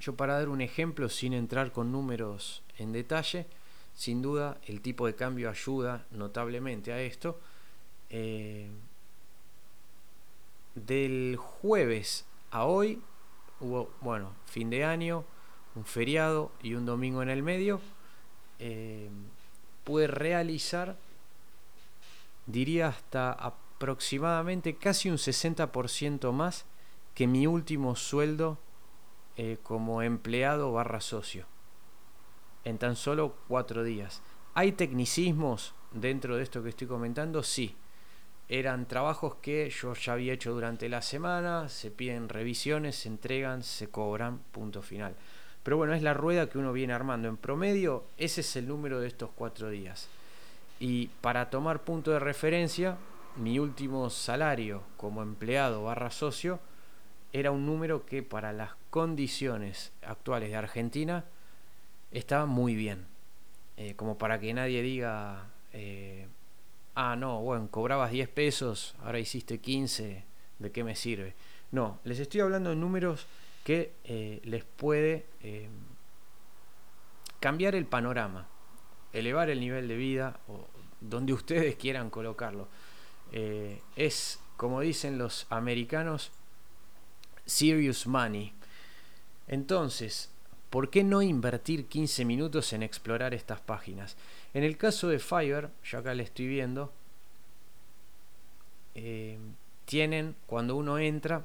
Yo 0.00 0.14
para 0.14 0.34
dar 0.34 0.48
un 0.48 0.60
ejemplo 0.60 1.08
sin 1.08 1.32
entrar 1.32 1.72
con 1.72 1.90
números 1.90 2.62
en 2.78 2.92
detalle, 2.92 3.46
sin 3.94 4.22
duda 4.22 4.58
el 4.66 4.80
tipo 4.80 5.06
de 5.06 5.14
cambio 5.14 5.50
ayuda 5.50 6.06
notablemente 6.10 6.92
a 6.92 7.00
esto. 7.00 7.40
Eh, 8.10 8.68
del 10.76 11.36
jueves 11.36 12.26
a 12.50 12.66
hoy 12.66 13.02
hubo, 13.60 13.90
bueno, 14.02 14.32
fin 14.44 14.70
de 14.70 14.84
año, 14.84 15.24
un 15.74 15.84
feriado 15.84 16.52
y 16.62 16.74
un 16.74 16.86
domingo 16.86 17.22
en 17.22 17.30
el 17.30 17.42
medio, 17.42 17.80
eh, 18.58 19.10
pude 19.84 20.06
realizar, 20.06 20.96
diría 22.46 22.88
hasta 22.88 23.32
aproximadamente 23.32 24.76
casi 24.76 25.10
un 25.10 25.16
60% 25.16 26.32
más 26.32 26.66
que 27.14 27.26
mi 27.26 27.46
último 27.46 27.96
sueldo 27.96 28.58
eh, 29.36 29.58
como 29.62 30.02
empleado 30.02 30.72
barra 30.72 31.00
socio, 31.00 31.46
en 32.64 32.78
tan 32.78 32.96
solo 32.96 33.34
cuatro 33.48 33.82
días. 33.82 34.22
¿Hay 34.54 34.72
tecnicismos 34.72 35.74
dentro 35.92 36.36
de 36.36 36.42
esto 36.42 36.62
que 36.62 36.70
estoy 36.70 36.86
comentando? 36.86 37.42
Sí 37.42 37.74
eran 38.48 38.86
trabajos 38.86 39.36
que 39.36 39.70
yo 39.70 39.94
ya 39.94 40.12
había 40.12 40.32
hecho 40.32 40.52
durante 40.52 40.88
la 40.88 41.02
semana, 41.02 41.68
se 41.68 41.90
piden 41.90 42.28
revisiones, 42.28 42.96
se 42.96 43.08
entregan, 43.08 43.62
se 43.62 43.88
cobran, 43.88 44.38
punto 44.52 44.82
final. 44.82 45.14
Pero 45.62 45.76
bueno, 45.76 45.94
es 45.94 46.02
la 46.02 46.14
rueda 46.14 46.48
que 46.48 46.58
uno 46.58 46.72
viene 46.72 46.92
armando. 46.92 47.28
En 47.28 47.36
promedio, 47.36 48.04
ese 48.18 48.42
es 48.42 48.56
el 48.56 48.68
número 48.68 49.00
de 49.00 49.08
estos 49.08 49.30
cuatro 49.34 49.68
días. 49.68 50.08
Y 50.78 51.08
para 51.20 51.50
tomar 51.50 51.82
punto 51.82 52.12
de 52.12 52.20
referencia, 52.20 52.96
mi 53.36 53.58
último 53.58 54.08
salario 54.10 54.82
como 54.96 55.22
empleado 55.22 55.82
barra 55.82 56.10
socio 56.10 56.60
era 57.32 57.50
un 57.50 57.66
número 57.66 58.06
que 58.06 58.22
para 58.22 58.52
las 58.52 58.70
condiciones 58.90 59.92
actuales 60.02 60.50
de 60.50 60.56
Argentina 60.56 61.24
estaba 62.12 62.46
muy 62.46 62.76
bien. 62.76 63.06
Eh, 63.76 63.94
como 63.96 64.16
para 64.16 64.38
que 64.38 64.54
nadie 64.54 64.82
diga, 64.82 65.48
eh, 65.72 66.28
ah, 66.96 67.14
no, 67.14 67.40
bueno, 67.42 67.68
cobrabas 67.70 68.10
10 68.10 68.28
pesos, 68.30 68.96
ahora 69.04 69.20
hiciste 69.20 69.58
15, 69.58 70.24
¿de 70.58 70.72
qué 70.72 70.82
me 70.82 70.96
sirve? 70.96 71.34
No, 71.70 72.00
les 72.04 72.18
estoy 72.18 72.40
hablando 72.40 72.70
de 72.70 72.76
números 72.76 73.26
que 73.62 73.92
eh, 74.04 74.40
les 74.44 74.64
puede 74.64 75.26
eh, 75.42 75.68
cambiar 77.38 77.74
el 77.74 77.84
panorama, 77.84 78.48
elevar 79.12 79.50
el 79.50 79.60
nivel 79.60 79.88
de 79.88 79.96
vida 79.96 80.40
o 80.48 80.66
donde 81.00 81.32
ustedes 81.32 81.76
quieran 81.76 82.10
colocarlo. 82.10 82.68
Eh, 83.32 83.80
es, 83.96 84.40
como 84.56 84.80
dicen 84.80 85.18
los 85.18 85.46
americanos, 85.50 86.32
serious 87.44 88.06
money. 88.06 88.52
Entonces, 89.48 90.30
¿por 90.70 90.88
qué 90.90 91.04
no 91.04 91.22
invertir 91.22 91.86
15 91.86 92.24
minutos 92.24 92.72
en 92.72 92.82
explorar 92.82 93.34
estas 93.34 93.60
páginas? 93.60 94.16
En 94.56 94.64
el 94.64 94.78
caso 94.78 95.08
de 95.08 95.18
Fiverr, 95.18 95.68
yo 95.84 95.98
acá 95.98 96.14
le 96.14 96.22
estoy 96.22 96.46
viendo, 96.46 96.90
eh, 98.94 99.36
tienen, 99.84 100.34
cuando 100.46 100.76
uno 100.76 100.98
entra 100.98 101.42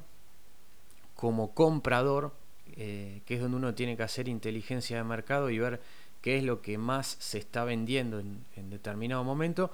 como 1.13 1.53
comprador, 1.53 2.31
eh, 2.77 3.19
que 3.25 3.35
es 3.35 3.41
donde 3.41 3.57
uno 3.57 3.75
tiene 3.75 3.97
que 3.97 4.03
hacer 4.03 4.29
inteligencia 4.29 4.95
de 4.95 5.03
mercado 5.03 5.49
y 5.49 5.59
ver 5.59 5.81
qué 6.21 6.37
es 6.37 6.45
lo 6.45 6.61
que 6.61 6.77
más 6.77 7.17
se 7.19 7.37
está 7.37 7.65
vendiendo 7.65 8.17
en, 8.21 8.69
determinado 8.69 9.25
momento, 9.25 9.71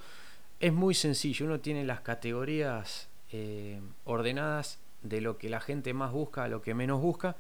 es 0.60 0.74
muy 0.74 0.96
sencillo. 0.96 1.46
Uno 1.46 1.60
tiene 1.60 1.86
las 1.86 2.02
categorías 2.02 3.08
eh, 3.32 3.80
ordenadas 4.06 4.80
de 5.04 5.22
lo 5.22 5.38
que 5.38 5.50
la 5.50 5.60
gente 5.60 5.94
más 5.94 6.12
busca 6.12 6.46
a 6.46 6.48
lo 6.48 6.64
que 6.64 6.74
menos 6.74 7.00
busca. 7.00 7.36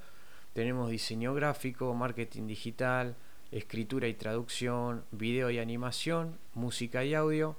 Tenemos 0.53 0.91
diseño 0.91 1.33
gráfico, 1.33 1.91
marketing 1.95 2.45
digital, 2.45 3.15
escritura 3.51 4.07
y 4.07 4.13
traducción, 4.13 5.05
video 5.11 5.49
y 5.49 5.59
animación, 5.59 6.37
música 6.53 7.03
y 7.03 7.13
audio, 7.13 7.57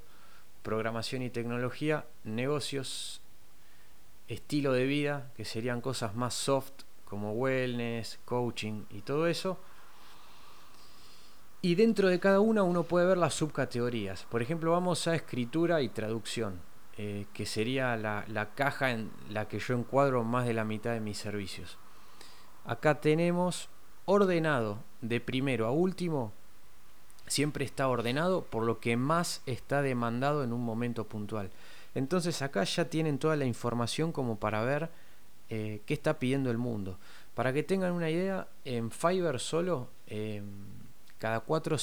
programación 0.62 1.22
y 1.22 1.30
tecnología, 1.30 2.04
negocios, 2.24 3.20
estilo 4.28 4.72
de 4.72 4.84
vida, 4.84 5.30
que 5.36 5.44
serían 5.44 5.80
cosas 5.80 6.14
más 6.14 6.34
soft 6.34 6.72
como 7.04 7.32
wellness, 7.32 8.18
coaching 8.24 8.84
y 8.90 9.00
todo 9.00 9.26
eso. 9.26 9.58
Y 11.62 11.74
dentro 11.74 12.08
de 12.08 12.20
cada 12.20 12.40
una 12.40 12.62
uno 12.62 12.84
puede 12.84 13.06
ver 13.06 13.16
las 13.16 13.34
subcategorías. 13.34 14.24
Por 14.24 14.42
ejemplo, 14.42 14.70
vamos 14.72 15.08
a 15.08 15.14
escritura 15.14 15.80
y 15.82 15.88
traducción, 15.88 16.60
eh, 16.98 17.26
que 17.32 17.46
sería 17.46 17.96
la, 17.96 18.24
la 18.28 18.54
caja 18.54 18.90
en 18.90 19.10
la 19.30 19.48
que 19.48 19.58
yo 19.58 19.74
encuadro 19.74 20.22
más 20.22 20.46
de 20.46 20.54
la 20.54 20.64
mitad 20.64 20.92
de 20.92 21.00
mis 21.00 21.18
servicios. 21.18 21.78
Acá 22.64 23.00
tenemos 23.00 23.70
ordenado 24.04 24.78
de 25.00 25.20
primero 25.20 25.66
a 25.66 25.70
último, 25.70 26.32
siempre 27.26 27.64
está 27.64 27.88
ordenado 27.88 28.42
por 28.44 28.64
lo 28.64 28.80
que 28.80 28.96
más 28.96 29.42
está 29.46 29.82
demandado 29.82 30.44
en 30.44 30.52
un 30.52 30.64
momento 30.64 31.04
puntual. 31.04 31.50
Entonces 31.94 32.42
acá 32.42 32.64
ya 32.64 32.86
tienen 32.86 33.18
toda 33.18 33.36
la 33.36 33.44
información 33.44 34.12
como 34.12 34.38
para 34.38 34.62
ver 34.62 34.90
eh, 35.50 35.80
qué 35.86 35.94
está 35.94 36.18
pidiendo 36.18 36.50
el 36.50 36.58
mundo. 36.58 36.98
Para 37.34 37.52
que 37.52 37.62
tengan 37.62 37.92
una 37.92 38.10
idea, 38.10 38.48
en 38.64 38.90
Fiverr 38.90 39.38
solo, 39.38 39.88
em, 40.06 40.44
cada, 41.18 41.40
cuatro 41.40 41.76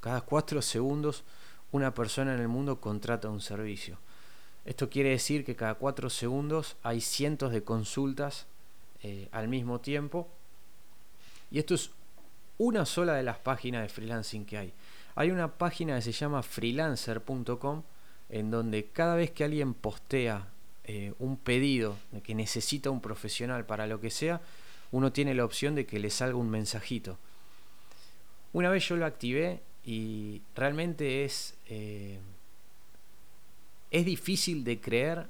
cada 0.00 0.20
cuatro 0.22 0.62
segundos 0.62 1.24
una 1.72 1.94
persona 1.94 2.34
en 2.34 2.40
el 2.40 2.48
mundo 2.48 2.80
contrata 2.80 3.28
un 3.28 3.40
servicio. 3.40 3.98
Esto 4.64 4.88
quiere 4.88 5.10
decir 5.10 5.44
que 5.44 5.54
cada 5.54 5.74
cuatro 5.74 6.10
segundos 6.10 6.76
hay 6.82 7.00
cientos 7.00 7.52
de 7.52 7.62
consultas 7.62 8.46
eh, 9.02 9.28
al 9.30 9.48
mismo 9.48 9.80
tiempo 9.80 10.28
y 11.50 11.58
esto 11.58 11.74
es 11.74 11.90
una 12.58 12.86
sola 12.86 13.14
de 13.14 13.22
las 13.22 13.38
páginas 13.38 13.82
de 13.82 13.88
freelancing 13.88 14.44
que 14.46 14.58
hay. 14.58 14.72
Hay 15.14 15.30
una 15.30 15.56
página 15.56 15.96
que 15.96 16.02
se 16.02 16.12
llama 16.12 16.42
freelancer.com 16.42 17.82
en 18.28 18.50
donde 18.50 18.86
cada 18.86 19.14
vez 19.14 19.30
que 19.30 19.44
alguien 19.44 19.74
postea 19.74 20.48
eh, 20.84 21.14
un 21.18 21.36
pedido 21.36 21.96
que 22.22 22.34
necesita 22.34 22.90
un 22.90 23.00
profesional 23.00 23.66
para 23.66 23.86
lo 23.86 24.00
que 24.00 24.10
sea, 24.10 24.40
uno 24.92 25.12
tiene 25.12 25.34
la 25.34 25.44
opción 25.44 25.74
de 25.74 25.86
que 25.86 25.98
le 25.98 26.10
salga 26.10 26.36
un 26.36 26.50
mensajito. 26.50 27.18
Una 28.52 28.70
vez 28.70 28.88
yo 28.88 28.96
lo 28.96 29.06
activé 29.06 29.60
y 29.84 30.42
realmente 30.54 31.24
es, 31.24 31.54
eh, 31.66 32.18
es 33.90 34.04
difícil 34.04 34.64
de 34.64 34.80
creer 34.80 35.28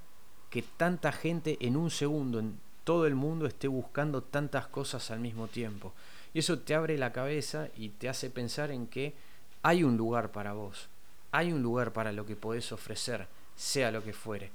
que 0.50 0.62
tanta 0.62 1.12
gente 1.12 1.56
en 1.60 1.76
un 1.76 1.90
segundo, 1.90 2.38
en 2.38 2.58
todo 2.84 3.06
el 3.06 3.14
mundo 3.14 3.46
esté 3.46 3.68
buscando 3.68 4.22
tantas 4.22 4.68
cosas 4.68 5.10
al 5.10 5.20
mismo 5.20 5.48
tiempo. 5.48 5.92
Y 6.36 6.40
eso 6.40 6.58
te 6.58 6.74
abre 6.74 6.98
la 6.98 7.14
cabeza 7.14 7.70
y 7.78 7.88
te 7.88 8.10
hace 8.10 8.28
pensar 8.28 8.70
en 8.70 8.88
que 8.88 9.14
hay 9.62 9.82
un 9.82 9.96
lugar 9.96 10.32
para 10.32 10.52
vos, 10.52 10.90
hay 11.32 11.50
un 11.50 11.62
lugar 11.62 11.94
para 11.94 12.12
lo 12.12 12.26
que 12.26 12.36
podés 12.36 12.72
ofrecer, 12.72 13.26
sea 13.56 13.90
lo 13.90 14.04
que 14.04 14.12
fuere. 14.12 14.50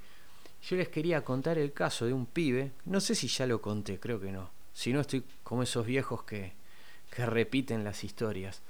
Yo 0.62 0.78
les 0.78 0.90
quería 0.90 1.26
contar 1.26 1.58
el 1.58 1.74
caso 1.74 2.06
de 2.06 2.14
un 2.14 2.28
pibe, 2.28 2.70
no 2.86 3.00
sé 3.00 3.16
si 3.16 3.28
ya 3.28 3.48
lo 3.48 3.64
conté, 3.64 4.00
creo 4.00 4.22
que 4.22 4.32
no. 4.32 4.52
Si 4.76 4.94
no, 4.94 5.02
estoy 5.02 5.24
como 5.42 5.64
esos 5.64 5.88
viejos 5.88 6.22
que, 6.22 6.54
repiten 7.18 7.84
las 7.84 8.04
historias. 8.04 8.62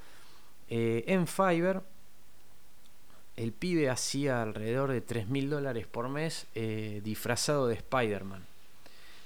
Eh, 0.70 1.04
en 1.08 1.28
Fiverr 1.28 1.84
el 3.36 3.52
pibe 3.52 3.90
hacía 3.90 4.42
alrededor 4.42 4.90
de 4.90 5.02
3 5.02 5.28
mil 5.28 5.50
dólares 5.50 5.86
por 5.86 6.08
mes 6.08 6.48
eh, 6.56 7.02
disfrazado 7.04 7.68
de 7.68 7.76
Spider-Man. 7.76 8.46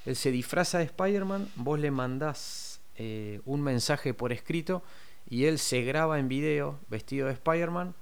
Él 0.08 0.16
se 0.16 0.32
disfraza 0.32 0.80
de 0.80 0.86
Spider-Man, 0.86 1.52
vos 1.56 1.80
le 1.80 1.92
mandás 1.92 2.75
eh, 2.98 3.42
un 3.46 3.62
mensaje 3.62 4.14
por 4.14 4.32
escrito 4.32 4.84
y 5.30 5.46
él 5.46 5.60
se 5.60 5.82
graba 5.82 6.20
en 6.20 6.28
video 6.28 6.80
vestido 6.90 7.28
de 7.28 7.34
Spider-Man 7.34 7.96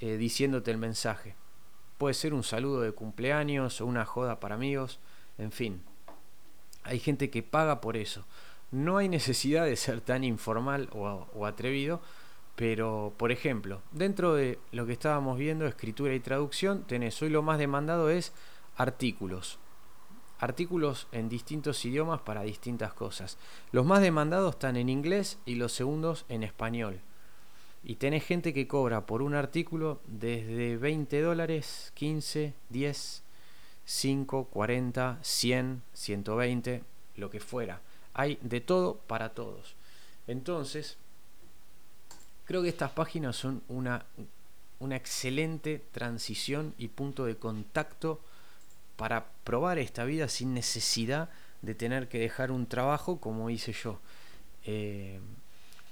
eh, 0.00 0.16
diciéndote 0.16 0.70
el 0.70 0.78
mensaje. 0.78 1.34
Puede 1.98 2.14
ser 2.14 2.34
un 2.34 2.42
saludo 2.42 2.80
de 2.80 2.92
cumpleaños 2.92 3.80
o 3.80 3.86
una 3.86 4.04
joda 4.04 4.40
para 4.40 4.56
amigos, 4.56 4.98
en 5.38 5.52
fin. 5.52 5.82
Hay 6.82 6.98
gente 6.98 7.30
que 7.30 7.42
paga 7.42 7.80
por 7.80 7.96
eso. 7.96 8.26
No 8.72 8.96
hay 8.96 9.08
necesidad 9.08 9.64
de 9.64 9.76
ser 9.76 10.00
tan 10.00 10.24
informal 10.24 10.88
o, 10.92 11.46
atrevido, 11.46 12.00
pero 12.56 13.14
por 13.16 13.30
ejemplo, 13.30 13.82
dentro 13.92 14.34
de 14.34 14.58
lo 14.72 14.86
que 14.86 14.92
estábamos 14.94 15.38
viendo, 15.38 15.66
escritura 15.66 16.14
y 16.14 16.20
traducción, 16.20 16.82
tenés 16.84 17.20
hoy 17.22 17.28
lo 17.28 17.42
más 17.42 17.58
demandado 17.58 18.10
es 18.10 18.32
artículos. 18.76 19.58
Artículos 20.42 21.06
en 21.12 21.28
distintos 21.28 21.84
idiomas 21.84 22.22
para 22.22 22.42
distintas 22.42 22.92
cosas. 22.92 23.38
Los 23.70 23.86
más 23.86 24.00
demandados 24.00 24.56
están 24.56 24.76
en 24.76 24.88
inglés 24.88 25.38
y 25.46 25.54
los 25.54 25.70
segundos 25.72 26.24
en 26.28 26.42
español. 26.42 26.98
Y 27.84 27.94
tenés 27.94 28.24
gente 28.24 28.52
que 28.52 28.66
cobra 28.66 29.06
por 29.06 29.22
un 29.22 29.36
artículo 29.36 30.00
desde 30.08 30.76
20 30.78 31.20
dólares, 31.20 31.92
15, 31.94 32.54
10, 32.70 33.22
5, 33.84 34.44
40, 34.46 35.18
100, 35.22 35.82
120, 35.92 36.82
lo 37.18 37.30
que 37.30 37.38
fuera. 37.38 37.80
Hay 38.12 38.36
de 38.42 38.60
todo 38.60 38.96
para 38.96 39.34
todos. 39.34 39.76
Entonces, 40.26 40.96
creo 42.46 42.62
que 42.62 42.68
estas 42.68 42.90
páginas 42.90 43.36
son 43.36 43.62
una, 43.68 44.06
una 44.80 44.96
excelente 44.96 45.84
transición 45.92 46.74
y 46.78 46.88
punto 46.88 47.26
de 47.26 47.36
contacto 47.36 48.20
para 48.96 49.26
probar 49.44 49.78
esta 49.78 50.04
vida 50.04 50.28
sin 50.28 50.54
necesidad 50.54 51.30
de 51.62 51.74
tener 51.74 52.08
que 52.08 52.18
dejar 52.18 52.50
un 52.50 52.66
trabajo 52.66 53.20
como 53.20 53.50
hice 53.50 53.72
yo. 53.72 54.00
Eh, 54.64 55.20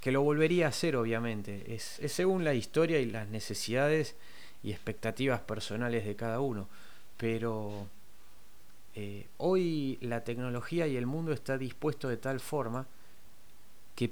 que 0.00 0.12
lo 0.12 0.22
volvería 0.22 0.66
a 0.66 0.68
hacer, 0.70 0.96
obviamente. 0.96 1.74
Es, 1.74 2.00
según 2.06 2.44
la 2.44 2.54
historia 2.54 2.98
y 3.00 3.06
las 3.06 3.28
necesidades 3.28 4.16
y 4.62 4.72
expectativas 4.72 5.40
personales 5.40 6.04
de 6.04 6.16
cada 6.16 6.40
uno. 6.40 6.68
Pero 7.16 7.86
eh, 8.94 9.26
hoy 9.36 9.98
la 10.00 10.24
tecnología 10.24 10.86
y 10.86 10.96
el 10.96 11.06
mundo 11.06 11.32
está 11.32 11.58
dispuesto 11.58 12.08
de 12.08 12.16
tal 12.16 12.40
forma 12.40 12.86
que 13.94 14.10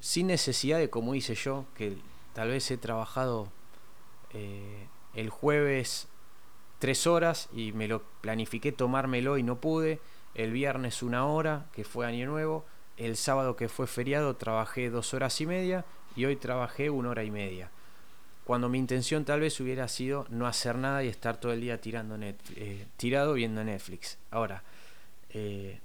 sin 0.00 0.26
necesidad 0.26 0.78
de, 0.78 0.90
como 0.90 1.14
hice 1.14 1.34
yo, 1.34 1.66
que 1.74 1.96
tal 2.34 2.50
vez 2.50 2.70
he 2.70 2.76
trabajado 2.76 3.50
eh, 4.34 4.86
el 5.14 5.30
jueves 5.30 6.08
tres 6.78 7.06
horas 7.06 7.48
y 7.52 7.72
me 7.72 7.88
lo 7.88 8.02
planifiqué 8.20 8.72
tomármelo 8.72 9.38
y 9.38 9.42
no 9.42 9.60
pude, 9.60 10.00
el 10.34 10.52
viernes 10.52 11.02
una 11.02 11.26
hora, 11.26 11.66
que 11.72 11.84
fue 11.84 12.06
año 12.06 12.26
nuevo, 12.26 12.64
el 12.96 13.16
sábado 13.16 13.56
que 13.56 13.68
fue 13.68 13.86
feriado 13.86 14.36
trabajé 14.36 14.90
dos 14.90 15.14
horas 15.14 15.40
y 15.40 15.46
media 15.46 15.84
y 16.14 16.24
hoy 16.24 16.36
trabajé 16.36 16.90
una 16.90 17.10
hora 17.10 17.24
y 17.24 17.30
media. 17.30 17.70
Cuando 18.44 18.68
mi 18.68 18.78
intención 18.78 19.24
tal 19.24 19.40
vez 19.40 19.58
hubiera 19.60 19.88
sido 19.88 20.26
no 20.30 20.46
hacer 20.46 20.76
nada 20.76 21.02
y 21.02 21.08
estar 21.08 21.38
todo 21.38 21.52
el 21.52 21.60
día 21.60 21.80
tirando 21.80 22.16
eh, 22.20 22.86
tirado 22.96 23.34
viendo 23.34 23.64
Netflix. 23.64 24.18
Ahora, 24.30 24.62
eh, 25.30 25.80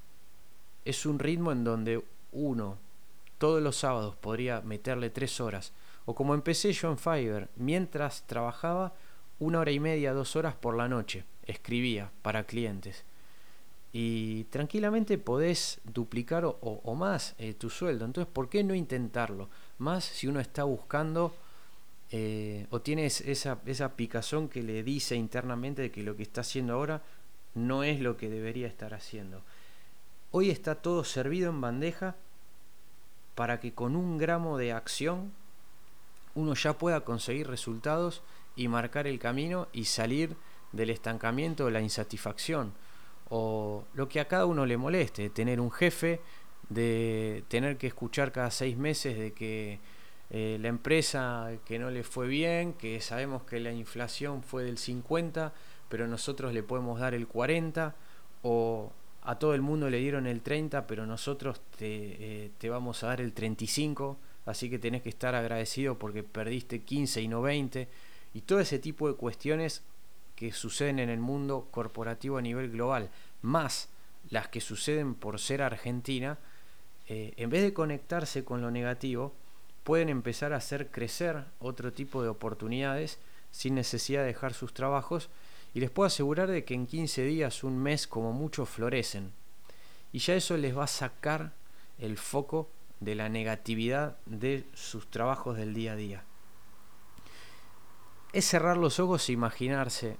es 0.86 1.06
un 1.06 1.20
ritmo 1.20 1.52
en 1.52 1.64
donde 1.64 2.04
uno 2.32 2.78
todos 3.38 3.62
los 3.62 3.78
sábados 3.78 4.16
podría 4.16 4.62
meterle 4.62 5.10
tres 5.10 5.42
horas, 5.42 5.74
o 6.06 6.14
como 6.14 6.36
empecé 6.36 6.72
yo 6.74 6.92
en 6.92 6.98
Fiverr, 6.98 7.50
mientras 7.56 8.24
trabajaba 8.28 8.94
una 9.42 9.60
hora 9.60 9.72
y 9.72 9.80
media, 9.80 10.14
dos 10.14 10.36
horas 10.36 10.54
por 10.54 10.78
la 10.78 10.88
noche, 10.88 11.26
escribía 11.48 12.12
para 12.22 12.44
clientes. 12.44 13.04
Y 13.92 14.44
tranquilamente 14.46 15.18
podés 15.18 15.82
duplicar 15.84 16.46
o, 16.46 16.96
más 16.96 17.34
eh, 17.40 17.56
tu 17.56 17.72
sueldo. 17.72 18.06
Entonces, 18.06 18.32
¿por 18.32 18.50
qué 18.50 18.64
no 18.64 18.76
intentarlo? 18.76 19.50
Más 19.80 20.06
si 20.06 20.28
uno 20.28 20.40
está 20.40 20.64
buscando 20.64 21.36
eh, 22.12 22.68
o 22.70 22.82
tienes 22.82 23.22
esa, 23.22 23.58
esa 23.66 23.96
picazón 23.96 24.48
que 24.48 24.62
le 24.62 24.84
dice 24.84 25.16
internamente 25.16 25.82
de 25.82 25.92
que 25.92 26.04
lo 26.04 26.16
que 26.16 26.24
está 26.24 26.42
haciendo 26.42 26.76
ahora 26.76 27.02
no 27.56 27.84
es 27.84 28.00
lo 28.00 28.18
que 28.18 28.30
debería 28.30 28.68
estar 28.68 28.94
haciendo. 28.94 29.42
Hoy 30.30 30.52
está 30.52 30.76
todo 30.76 31.04
servido 31.04 31.50
en 31.50 31.62
bandeja 31.62 32.16
para 33.34 33.60
que 33.60 33.74
con 33.74 33.96
un 33.96 34.20
gramo 34.20 34.60
de 34.60 34.72
acción 34.72 35.32
uno 36.36 36.54
ya 36.54 36.78
pueda 36.78 37.02
conseguir 37.02 37.48
resultados 37.48 38.22
y 38.56 38.68
marcar 38.68 39.08
el 39.08 39.20
camino 39.20 39.68
y 39.74 39.86
salir 39.86 40.36
del 40.72 40.90
estancamiento 40.90 41.70
la 41.70 41.82
insatisfacción 41.82 42.74
o 43.32 43.86
lo 43.94 44.10
que 44.10 44.20
a 44.20 44.28
cada 44.28 44.46
uno 44.46 44.66
le 44.66 44.76
moleste, 44.76 45.30
tener 45.30 45.62
un 45.62 45.72
jefe, 45.72 46.20
de 46.68 47.44
tener 47.48 47.78
que 47.78 47.88
escuchar 47.88 48.34
cada 48.34 48.52
seis 48.52 48.78
meses 48.78 49.18
de 49.18 49.32
que 49.32 49.80
eh, 50.30 50.58
la 50.62 50.68
empresa 50.68 51.50
que 51.66 51.80
no 51.80 51.90
le 51.90 52.04
fue 52.04 52.28
bien, 52.28 52.74
que 52.74 53.00
sabemos 53.00 53.44
que 53.44 53.62
la 53.62 53.72
inflación 53.72 54.44
fue 54.44 54.64
del 54.66 54.78
50, 54.78 55.54
pero 55.88 56.08
nosotros 56.08 56.54
le 56.54 56.62
podemos 56.62 57.00
dar 57.00 57.14
el 57.14 57.26
40, 57.26 57.96
o 58.44 58.92
a 59.22 59.40
todo 59.40 59.54
el 59.54 59.62
mundo 59.62 59.90
le 59.90 60.00
dieron 60.00 60.28
el 60.28 60.42
30, 60.42 60.86
pero 60.86 61.06
nosotros 61.06 61.62
te, 61.78 61.86
eh, 62.46 62.52
te 62.58 62.70
vamos 62.70 63.02
a 63.04 63.08
dar 63.08 63.22
el 63.22 63.32
35, 63.32 64.18
así 64.46 64.70
que 64.70 64.78
tenés 64.78 65.04
que 65.04 65.10
estar 65.10 65.36
agradecido 65.36 65.98
porque 65.98 66.24
perdiste 66.24 66.82
15 66.82 67.22
y 67.22 67.28
no 67.30 67.42
20, 67.42 67.88
y 68.34 68.42
todo 68.42 68.60
ese 68.60 68.80
tipo 68.80 69.08
de 69.08 69.16
cuestiones 69.16 69.84
que 70.36 70.52
suceden 70.52 71.00
en 71.00 71.10
el 71.10 71.20
mundo 71.20 71.68
corporativo 71.72 72.38
a 72.38 72.42
nivel 72.42 72.72
global, 72.72 73.10
más 73.42 73.90
las 74.30 74.48
que 74.48 74.62
suceden 74.62 75.16
por 75.16 75.40
ser 75.40 75.62
Argentina, 75.62 76.38
eh, 77.08 77.34
en 77.38 77.50
vez 77.50 77.64
de 77.64 77.74
conectarse 77.74 78.44
con 78.44 78.62
lo 78.62 78.72
negativo, 78.72 79.34
pueden 79.84 80.10
empezar 80.10 80.54
a 80.54 80.58
hacer 80.58 80.90
crecer 80.90 81.44
otro 81.60 81.92
tipo 81.92 82.24
de 82.24 82.30
oportunidades 82.30 83.20
sin 83.52 83.76
necesidad 83.76 84.22
de 84.22 84.28
dejar 84.28 84.54
sus 84.54 84.74
trabajos 84.74 85.30
y 85.74 85.80
les 85.80 85.90
puedo 85.90 86.08
asegurar 86.08 86.50
de 86.50 86.64
que 86.64 86.74
en 86.74 86.88
15 86.88 87.24
días, 87.24 87.64
un 87.64 87.78
mes 87.78 88.08
como 88.08 88.34
mucho 88.34 88.66
florecen. 88.66 89.32
Y 90.12 90.20
ya 90.20 90.36
eso 90.36 90.58
les 90.58 90.78
va 90.78 90.84
a 90.84 90.88
sacar 90.88 91.54
el 91.98 92.18
foco 92.18 92.70
de 93.00 93.16
la 93.16 93.30
negatividad 93.30 94.18
de 94.26 94.66
sus 94.74 95.10
trabajos 95.10 95.58
del 95.58 95.74
día 95.74 95.94
a 95.94 95.96
día. 95.96 96.24
Es 98.34 98.46
cerrar 98.46 98.78
los 98.78 99.00
ojos 99.00 99.28
e 99.28 99.34
imaginarse, 99.34 100.18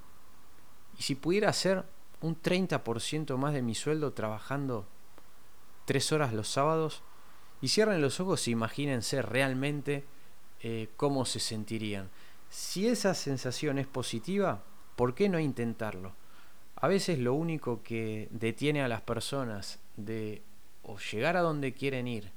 y 0.98 1.04
si 1.04 1.16
pudiera 1.16 1.50
hacer 1.50 1.86
un 2.22 2.40
30% 2.40 3.38
más 3.38 3.54
de 3.54 3.62
mi 3.62 3.74
sueldo 3.74 4.14
trabajando 4.14 4.86
3 5.86 6.12
horas 6.12 6.34
los 6.34 6.48
sábados, 6.48 7.04
y 7.62 7.68
cierren 7.70 8.02
los 8.02 8.20
ojos 8.20 8.48
e 8.48 8.52
imagínense 8.52 9.22
realmente 9.22 10.04
eh, 10.62 10.90
cómo 10.98 11.26
se 11.26 11.40
sentirían. 11.40 12.10
Si 12.50 12.88
esa 12.88 13.14
sensación 13.14 13.78
es 13.78 13.88
positiva, 13.88 14.64
¿por 14.96 15.14
qué 15.16 15.30
no 15.30 15.40
intentarlo? 15.40 16.14
A 16.76 16.88
veces 16.88 17.20
lo 17.20 17.34
único 17.34 17.82
que 17.84 18.28
detiene 18.32 18.84
a 18.84 18.88
las 18.88 19.02
personas 19.02 19.80
de 19.96 20.42
o 20.84 20.98
llegar 20.98 21.38
a 21.38 21.42
donde 21.42 21.74
quieren 21.74 22.08
ir 22.08 22.32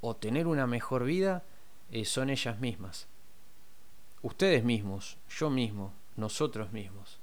o 0.00 0.16
tener 0.16 0.46
una 0.46 0.66
mejor 0.66 1.04
vida 1.04 1.44
eh, 1.90 2.04
son 2.04 2.28
ellas 2.28 2.58
mismas. 2.58 3.06
Ustedes 4.26 4.64
mismos, 4.64 5.18
yo 5.38 5.50
mismo, 5.50 5.92
nosotros 6.16 6.72
mismos. 6.72 7.20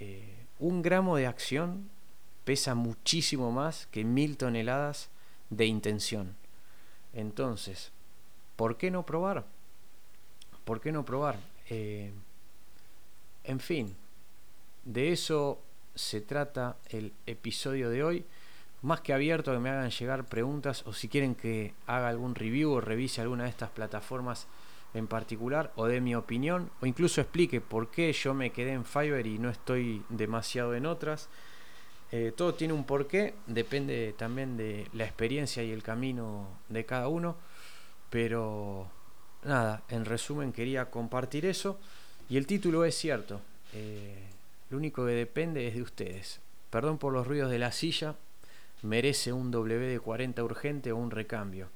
Eh, 0.00 0.34
un 0.58 0.82
gramo 0.82 1.16
de 1.16 1.28
acción 1.28 1.90
pesa 2.42 2.74
muchísimo 2.74 3.52
más 3.52 3.86
que 3.92 4.02
mil 4.02 4.36
toneladas 4.36 5.10
de 5.50 5.66
intención. 5.66 6.34
Entonces, 7.12 7.92
¿por 8.56 8.78
qué 8.78 8.90
no 8.90 9.06
probar? 9.06 9.44
¿Por 10.64 10.80
qué 10.80 10.90
no 10.90 11.04
probar? 11.04 11.36
Eh, 11.70 12.10
en 13.44 13.60
fin, 13.60 13.94
de 14.84 15.12
eso 15.12 15.60
se 15.94 16.20
trata 16.20 16.78
el 16.88 17.12
episodio 17.26 17.90
de 17.90 18.02
hoy. 18.02 18.26
Más 18.82 19.02
que 19.02 19.12
abierto 19.12 19.52
a 19.52 19.54
que 19.54 19.60
me 19.60 19.70
hagan 19.70 19.90
llegar 19.90 20.24
preguntas 20.24 20.82
o 20.84 20.94
si 20.94 21.06
quieren 21.06 21.36
que 21.36 21.74
haga 21.86 22.08
algún 22.08 22.34
review 22.34 22.72
o 22.72 22.80
revise 22.80 23.20
alguna 23.20 23.44
de 23.44 23.50
estas 23.50 23.70
plataformas 23.70 24.48
en 24.94 25.06
particular 25.06 25.72
o 25.76 25.86
de 25.86 26.00
mi 26.00 26.14
opinión 26.14 26.70
o 26.80 26.86
incluso 26.86 27.20
explique 27.20 27.60
por 27.60 27.90
qué 27.90 28.12
yo 28.12 28.34
me 28.34 28.50
quedé 28.50 28.72
en 28.72 28.84
Fiverr 28.84 29.26
y 29.26 29.38
no 29.38 29.50
estoy 29.50 30.02
demasiado 30.08 30.74
en 30.74 30.86
otras. 30.86 31.28
Eh, 32.10 32.32
todo 32.36 32.54
tiene 32.54 32.74
un 32.74 32.84
porqué, 32.84 33.34
depende 33.46 34.14
también 34.18 34.56
de 34.56 34.86
la 34.92 35.04
experiencia 35.04 35.62
y 35.62 35.70
el 35.70 35.82
camino 35.82 36.46
de 36.68 36.84
cada 36.84 37.08
uno, 37.08 37.36
pero 38.10 38.86
nada, 39.44 39.82
en 39.88 40.04
resumen 40.04 40.52
quería 40.52 40.90
compartir 40.90 41.46
eso 41.46 41.78
y 42.28 42.36
el 42.36 42.46
título 42.46 42.84
es 42.84 42.94
cierto, 42.94 43.40
eh, 43.72 44.28
lo 44.68 44.76
único 44.76 45.06
que 45.06 45.12
depende 45.12 45.66
es 45.68 45.74
de 45.74 45.82
ustedes. 45.82 46.40
Perdón 46.68 46.98
por 46.98 47.14
los 47.14 47.26
ruidos 47.26 47.50
de 47.50 47.58
la 47.58 47.72
silla, 47.72 48.14
merece 48.82 49.32
un 49.32 49.52
WD-40 49.52 50.42
urgente 50.42 50.92
o 50.92 50.96
un 50.96 51.10
recambio. 51.10 51.68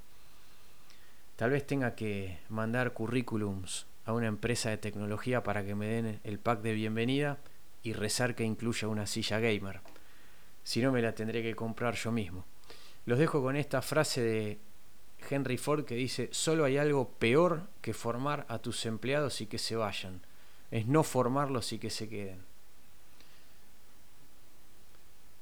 Tal 1.36 1.50
vez 1.50 1.66
tenga 1.66 1.94
que 1.94 2.38
mandar 2.48 2.94
currículums 2.94 3.86
a 4.06 4.14
una 4.14 4.26
empresa 4.26 4.70
de 4.70 4.78
tecnología 4.78 5.42
para 5.42 5.64
que 5.64 5.74
me 5.74 5.86
den 5.86 6.20
el 6.24 6.38
pack 6.38 6.62
de 6.62 6.72
bienvenida 6.72 7.38
y 7.82 7.92
rezar 7.92 8.34
que 8.34 8.44
incluya 8.44 8.88
una 8.88 9.06
silla 9.06 9.38
gamer. 9.38 9.80
Si 10.64 10.80
no, 10.80 10.92
me 10.92 11.02
la 11.02 11.14
tendré 11.14 11.42
que 11.42 11.54
comprar 11.54 11.94
yo 11.94 12.10
mismo. 12.10 12.46
Los 13.04 13.18
dejo 13.18 13.42
con 13.42 13.54
esta 13.54 13.82
frase 13.82 14.22
de 14.22 14.58
Henry 15.28 15.58
Ford 15.58 15.84
que 15.84 15.94
dice, 15.94 16.30
solo 16.32 16.64
hay 16.64 16.78
algo 16.78 17.10
peor 17.10 17.68
que 17.82 17.92
formar 17.92 18.46
a 18.48 18.58
tus 18.58 18.86
empleados 18.86 19.40
y 19.42 19.46
que 19.46 19.58
se 19.58 19.76
vayan. 19.76 20.22
Es 20.70 20.86
no 20.86 21.02
formarlos 21.02 21.72
y 21.72 21.78
que 21.78 21.90
se 21.90 22.08
queden. 22.08 22.40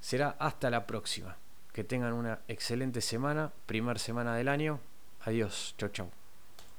Será 0.01 0.35
hasta 0.39 0.69
la 0.69 0.85
próxima. 0.85 1.37
Que 1.71 1.83
tengan 1.83 2.13
una 2.13 2.39
excelente 2.47 3.01
semana, 3.01 3.51
primer 3.65 3.97
semana 3.97 4.35
del 4.35 4.49
año. 4.49 4.79
Adiós, 5.25 5.73
chau 5.77 5.89
chau. 5.89 6.24